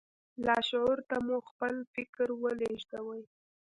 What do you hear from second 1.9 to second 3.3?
فکر ولېږدوئ.